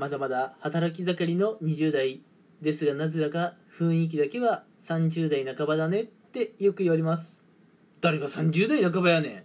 [0.00, 2.22] まだまだ働き盛りの20代
[2.62, 7.44] ですがなぜだか雰囲気だけは30代半ばだねってよく言われます。
[8.00, 9.42] 誰が30代半ばやねん。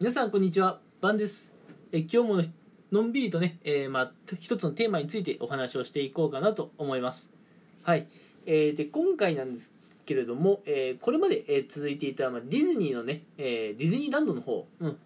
[0.00, 1.52] 皆さんこんにちはバンです。
[1.92, 2.42] え今日も
[2.90, 7.34] のんびりとね、えーまあ、一つのテーマについてお話をしていこうかなと思います。
[7.82, 8.06] はい、
[8.46, 9.74] えーで今回なんです
[10.06, 14.96] けれども、えーこれまで、えー続いていた、まあ、ディズニーのね、えーディズニーランドの方、うん、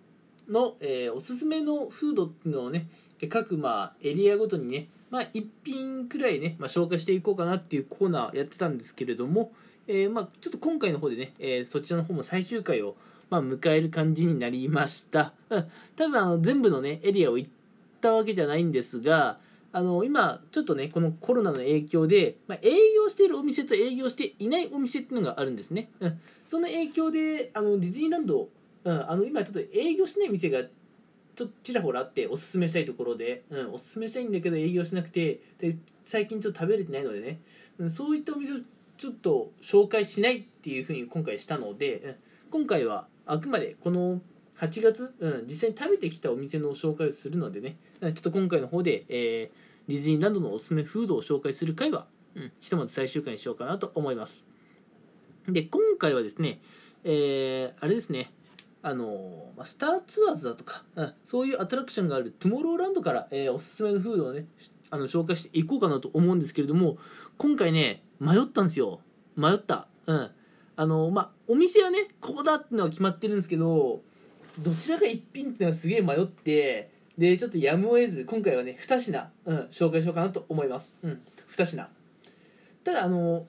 [0.48, 9.52] の、えーおすすめのフードっていうのをねえー各、まあ、エリアごとにね、まあ、1品くらいね、まあ、紹介していこうかなっていうコーナーやってたんですけれども、
[9.86, 12.96] えーまあ、ちょっと今回の方でね、えーそちらの方も最終回を、
[13.28, 17.50] まあ、迎える感じになりました、うん、多分あの全部のねエリアを行っ
[18.00, 19.38] たわけじゃないんですが
[19.72, 28.48] あの今ちょっとねこのコロナの影響で、まあ、営業しているお店と営業していないお店っていうのがあるんですね、うん、その影響であのディズニーランド、
[28.84, 30.62] うん、あの今ちょっと営業しない店が
[31.40, 37.40] ちょっとちらほらあっておすすめしたいところで、うん、おすすめしたいんだけど営業しなくてで最近ちょっと食べれてないのでね、
[37.78, 38.56] うん、そういったお店を
[38.98, 42.16] ちょっと紹介しないっていうふうに今回したので、うん
[42.50, 44.20] 今回はあくまでこの
[44.58, 54.48] 8月、うん、実際に食べてきたお店の紹介をするのでねうんちょっと今回の方で、えーディズニーランドのおすすめフードを紹介する回は、うん、ひとまず最終回にしようかなと思います。
[55.48, 56.60] で今回はですね、
[57.04, 58.32] えーあれですね
[58.82, 64.46] あのまあスターツアーズだとか、うん、そういうアトラクションがあるトゥモローランドから、えーおすすめのフードをね
[64.90, 66.96] あの紹介していこうかなと思うんですけれども
[67.38, 69.00] 今回ね迷ったんですよ。
[69.36, 69.86] 迷った。
[70.06, 70.30] うん。
[70.76, 74.00] あのまあお店はねここだってのは決まってるんですけど
[74.58, 80.98] どちらが一品っていうのはすげえ迷ってでちょっとやむを得ず今回はね2品、うん、紹介しようかなと思います。
[81.02, 81.20] うん
[81.50, 81.88] 2品。
[82.82, 83.46] ただあの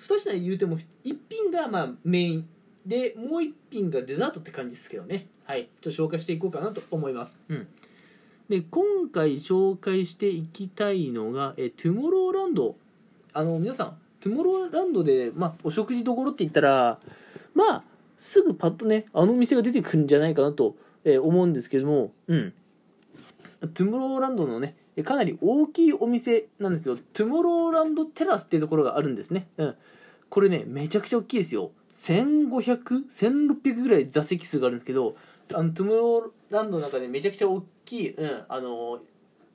[0.00, 2.48] 2品言うても1品がまあメイン。
[2.86, 5.26] でもう1品がデザートって感じですけどね。
[5.44, 5.68] はい。
[5.80, 7.42] ちょっと紹介していこうかなと思います。
[7.48, 7.66] うん。
[8.48, 12.76] で今回紹介していきたいのがえトゥモローランド。
[13.32, 17.00] あの皆さんトゥモローランドで、まあ、お食事どころって言ったら
[17.54, 17.84] まあ
[18.16, 22.12] すぐパッとねあのお店が出てくるんじゃないかなと、えー思うんですけども。
[22.28, 22.52] うん。
[23.74, 29.48] トゥモローランドのねえかなり大きいお店なんですけどトゥモローランドテラスっていうところがあるんですね。
[29.56, 29.74] うん
[30.28, 31.70] これねめちゃくちゃ大きいですよ。
[31.92, 35.16] 15001600ぐらい座席数があるんですけど
[35.54, 38.98] あのトゥモローランドの中でめちゃくちゃ大きい、うん、あの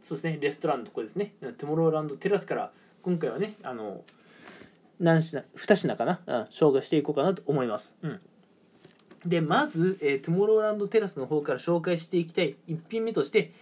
[0.02, 2.72] そうですねレストランのとこですね、トゥモローランドテラスから
[3.04, 4.04] 今回はねあの
[5.00, 8.20] 何品2品かな、うん、紹介していこうかなと思います、うん、
[9.26, 13.54] でまず、えートゥモローランドテラスの方から紹介していきたい1品目として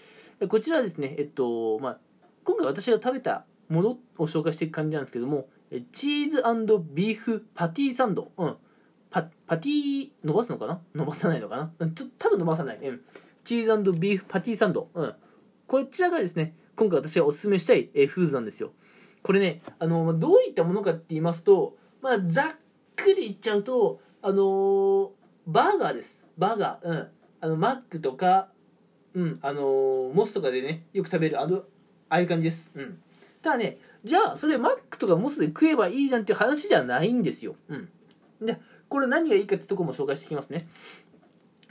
[0.47, 1.97] こちらですねえっとまあ
[2.45, 5.47] 今回私が食べたものを紹介していく感じなんですけども
[5.91, 6.43] チーズ
[6.93, 8.55] ビーフパティサンド、うん、
[9.09, 10.81] パパティ伸ばすのかな？
[10.95, 11.71] 伸ばさないのかな？
[11.79, 13.01] うんちょっと多分伸ばさない、うん、
[13.43, 15.13] チーズビーフパティサンド、うん、
[15.67, 18.71] こちらがですね今回私がおすすめしたい、フーズなんですよ。
[19.21, 22.45] これねあのどういったものかって言いますとまあざっ
[22.95, 25.11] くり言っちゃうとあの
[25.45, 26.23] バーガーです。
[26.37, 26.87] バーガー。
[26.87, 27.07] うん。
[27.41, 28.49] あのマックとか
[29.13, 31.61] うんあのモスとかでねよく食べるあのあ
[32.09, 32.71] あいう感じです。
[32.75, 33.01] うん。
[33.41, 33.77] ただね。
[34.03, 37.55] じゃあそれマックとかモスで食えばいいじゃんっていう話じゃないんですよ。
[37.67, 37.89] うん。
[38.41, 40.67] でこれ何がいいかってとこも紹介していきますね。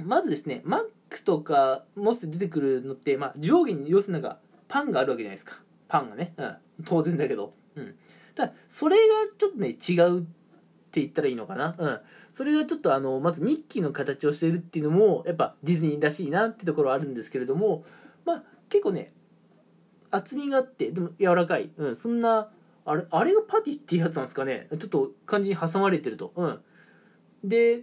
[0.02, 0.80] まずですねマッ
[1.10, 5.60] クとかモスで出てくるのって、まあ、上下に要するになんかパンがあるわけじゃないですか。
[5.88, 7.94] パンがね、うん、当然だけど、うん、
[8.34, 9.02] ただそれが
[9.36, 10.22] ちょっとね違うっ
[10.90, 12.00] て言ったらいいのかな、うん、
[12.32, 17.84] それがちょっとあのまずミッキーの形をしてるっていうのもやっぱディズニーらしいなってところはあるんですけれども
[18.24, 19.12] まあ結構ね
[20.10, 22.48] 厚みがあってでも柔らかい、うん、そんな
[22.84, 24.68] あれあれがパティっていうやつなんですかね。
[24.78, 26.60] ちょっと感じに挟まれてると、うん、
[27.44, 27.82] で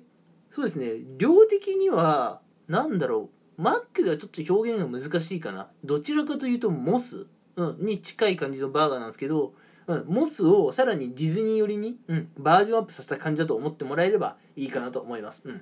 [0.49, 0.93] そうですね。
[1.17, 3.61] 量的にはなんだろう。
[3.61, 5.69] マックではちょっと表現が難しいかな。
[5.83, 9.53] どちらかというとモス、うん、に近い感じのバーガーなんですけど、
[9.87, 15.61] うん、モスをさらにディズニー寄りに、うん、バージョンアップさせた感じだと思ってもらえればいいかなと思います、うん、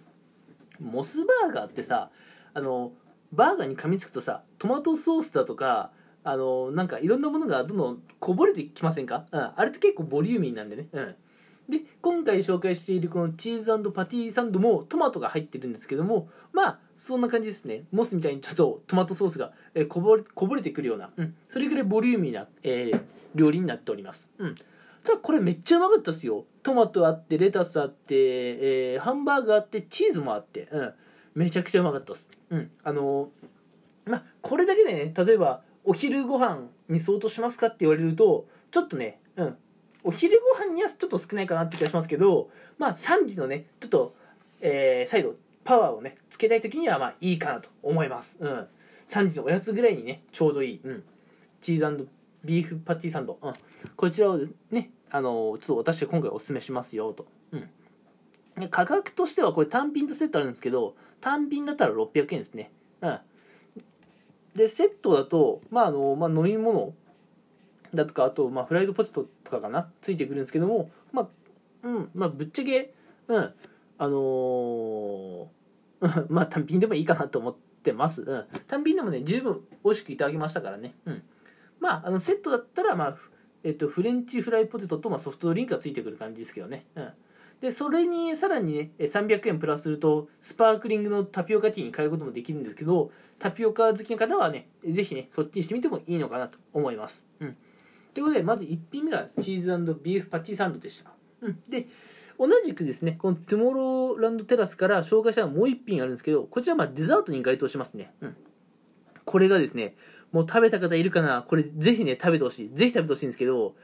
[0.79, 2.09] モスバーガーってさ
[2.53, 2.93] あの
[3.31, 5.91] バーガーに噛みつくとさトマトソースだとか
[6.23, 11.15] あのなんかいろんなものがどんどんこぼれてきませんか、うん、あれって結構ボリューミーなんでね、うん、
[11.69, 17.83] で今回紹介しているこのチーズパティサンドもトマトが入ってるんですけどもまあそんな感じですね。
[17.91, 23.01] モスみたいにちょっとトマトソースが、えこぼれこぼれてくるような、うん、それぐらいボリューミーな、えー
[23.35, 24.55] 料理になっております、うん、
[25.03, 26.45] ただこれめっちゃうまかったですよ。
[26.61, 28.15] トマトあってレタスあって、
[28.93, 30.93] えーハンバーグあってチーズもあって、うん、
[31.33, 39.57] めちゃくちゃうまかったです、うん、あのーまあこれだけでね例えばお昼ご飯に相当しますかって言われるとちょっとねうん。
[40.05, 44.15] お昼ご飯にはちょっと少ないかなって気がしますけどまあ3時のねちょっと、
[44.61, 48.37] えー再度パワーをねつけたい時にはまあいいかなと思います。
[48.41, 48.67] うん。
[49.07, 50.81] 3時のおやつぐらいにねちょうどいい。
[50.83, 51.03] うん。
[51.61, 52.07] チーズ
[52.43, 53.53] ビーフパティサンド、うん、
[53.95, 54.39] こちらを
[54.69, 62.71] ねあのちょっと私が今回おすすめしますよと、うん、価格としてはこれ単品とセットあるんですけど単品だったら600円ですね、
[63.01, 63.19] うん、
[64.55, 66.93] でセットだとまああの、まあ、飲み物
[67.93, 71.27] だとかあと、まあ、フライドポテトとかかなついてくるんですけどもまあ
[71.83, 72.93] うんまあぶっちゃけ
[73.27, 73.53] うん
[73.97, 80.95] あのー、 まあ単品でもいいかなと思ってます、うん、単品でもね十分美味しくいただきましたからね。
[81.05, 81.23] うん。
[81.79, 83.17] まああのセットだったらまあ
[83.63, 87.09] えっと、フレンチフライポテトとまあソフトドリンクがついてくる感じですけどね、うん、
[87.61, 93.11] でそれにさらにね300円プラスするとスパークリングのタピオカティーに変えることもできるんですけど
[93.43, 97.57] タピオカ好きの方はねぜひねそっちにしてみてもいいのかなと思います、うん、
[98.13, 101.11] ということでまず1品目がチーズビーフパティサンドでした、
[101.41, 101.87] うん、で
[102.39, 108.37] 同じくですねこのトゥモローランドテラスから紹介したもう1品あるんですけどこちらはまデザートに該当しますね、うん、
[109.25, 109.95] これがですね
[110.33, 112.71] もう食べた方いるかなこれぜひね食べてほしい。
[112.73, 113.75] ぜひ食べてほしいんですけど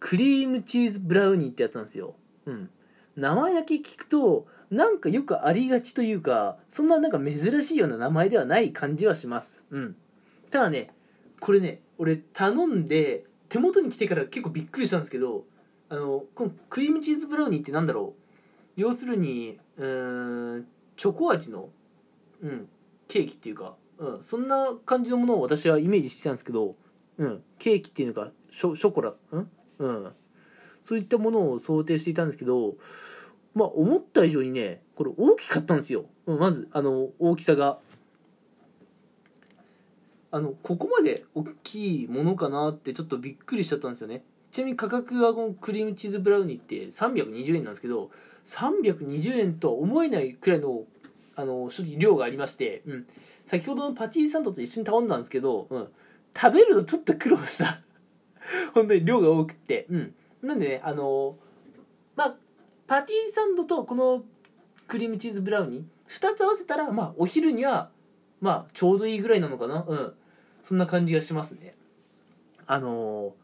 [0.00, 2.14] クリームチーズブラウニーってやつなんですよ。
[2.46, 2.70] うん。
[3.16, 9.64] 名前だけ聞くとなんかよくありがちというかそんななんか珍しいような名前ではない感じはします。
[9.70, 9.96] うん。
[10.50, 10.92] ただね
[11.40, 15.44] これね俺頼んで手元に来てから結構びっくりしたんですけど
[15.88, 18.14] あのこのクリームチーズブラウニーってなんだろ
[18.76, 18.80] う？
[18.80, 20.66] 要するにうーん
[20.96, 21.68] チョコ味の、
[22.42, 22.68] うん、
[23.06, 26.74] ケーキっていうかうん、そんな感じのものを私はイメージしてたんですけど、
[27.16, 29.50] うん、ケーキっていうのかショショコラ、うん？
[29.78, 30.12] うん、
[30.84, 32.74] そういったものを想定していたんですけど
[33.54, 37.78] まあ思った以上にねこれ大きかったんですよ、まずあの大きさが。
[40.30, 44.24] あのここまで大きいものかなってちょっとびっくりしちゃったんですよね。
[44.50, 48.10] ちなみに価格がこのクリームチーズブラウニーって320円なんですけど
[48.46, 50.82] 320円とは思えないくらいの
[51.36, 53.06] あの正直量がありまして、うん、
[53.46, 55.88] 先ほどのパティサンドと一緒に頼んだんですけど、うん、
[56.36, 57.80] 食べるのちょっと苦労した。
[58.74, 61.36] 本当に量が多くって、うん、なんでねあの
[62.16, 62.34] まあ
[62.86, 64.22] パティサンドとこの
[64.86, 67.90] クリームチーズブラウニー2つ合わせたらまあお昼には
[68.40, 69.84] まあちょうどいいぐらいなのかな？
[69.88, 70.14] うん。
[70.62, 71.74] そんな感じがしますね。
[72.66, 73.34] あの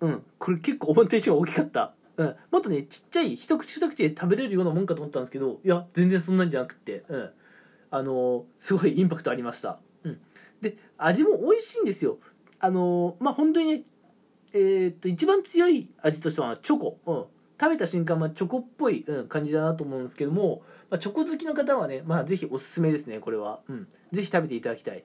[0.00, 0.22] うん。
[0.38, 1.94] これ結構思った以上大きかった。
[2.16, 7.30] うん、もっとねちっちゃい一口二口で食べれるようなもんかと思ったんですけどいや全然そんなんじゃなくて、うん、
[7.90, 10.20] あのすごいインパクトありました、うん、
[10.60, 12.18] で味も美味しいんですよ。
[12.58, 13.82] あのまあ本当にね
[14.52, 17.24] えー、っと一番強い味としてはチョコ、うん、
[17.60, 25.04] 食べた瞬間、まあ、チョコっぽい、うん、感じだなと思うんですけども、まあ、チョコ好きの方はね、まあ、ぜひおすすめですねこれは、うん、ぜひ食べていただきたい。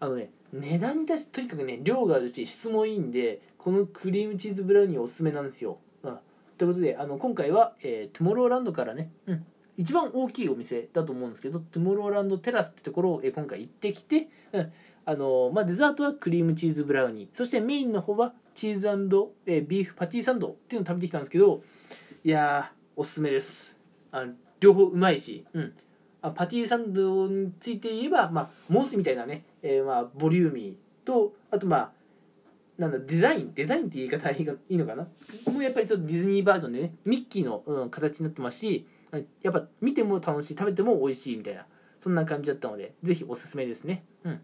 [0.00, 6.18] あのね値段に対してとにかくね量があるし質もいいんでこのクリームチーズブラウニーおすすめなんですよ、うん、
[6.58, 9.46] ということであの今回は、えー、トゥモローランドからね、うん、
[9.76, 14.72] 一番大きいお店だと思うんですけどトゥモローランドテラスってところを今回行ってきて、うん。
[15.04, 17.28] あのまあ、デザートはクリームチーズブラウニー。
[17.34, 18.88] そしてメインの方はチーズ
[19.46, 21.62] えー、ビーフパティサンドっていうのを食べてきたんですけど
[22.24, 23.78] いやおすすめです。
[24.10, 24.26] あ
[24.60, 25.72] 両方うまいし、うん、
[26.20, 31.92] あパティサンドについて言えば、まあ、モスみたいなね、えー、まあ、ボリューミーとあとまあ
[32.78, 35.06] なんだデザインデザインって言い方がいいのかな？
[35.50, 38.86] もうやっぱりちょっとディズニーバージョンでねミッキーの、うん、形になってますし
[39.42, 41.66] やっぱ見ても楽しい食べても美味しいみたいな
[42.00, 44.04] そんな感じだったのでぜひおすすめですね。
[44.24, 44.40] うん。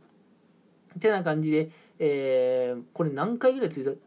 [0.99, 3.99] てな感じで、えー、これ何回ぐらい続いた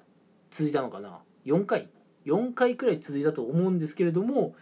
[0.52, 1.90] 続いたのかな？4回
[2.26, 4.56] ？4回くらい続いたと思うんですけれども、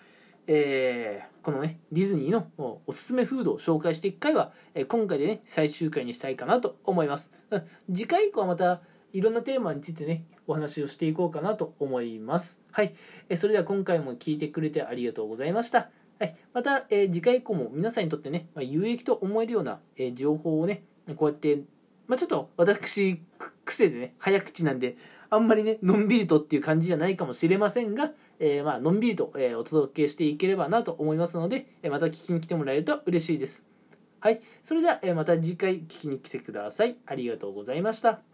[0.48, 2.48] えー、このねディズニーの
[2.86, 7.33] おすすめフードを紹介していく回は、え、今回でね最終回にしたいかなと思います、
[7.91, 8.81] 次回以降はまた
[9.13, 12.59] いろんなテーマについてねお話をしていこうかなと思います。
[12.71, 12.95] はい。
[13.29, 15.89] えそれでは今回も聞いてくれてありがとうございました。
[16.19, 20.83] はい、また、え次回以降も皆さんにとってね、ま有益と思えるような、え情報をね
[21.15, 21.62] こうやって
[22.09, 23.21] まあ、ちょっと私
[23.63, 24.97] 癖でね早口なんで
[25.29, 33.63] あんまりねのんびりとっていう感じじゃないかもしれませんが、えー、まあのんびりと、えー、お届けしていければなと思いますので、え、また聞きに来てもらえると嬉しいです。
[34.21, 34.41] はい。
[34.63, 36.97] それでは、えまた次回聞きに来てください。
[37.05, 38.28] ありがとうございました。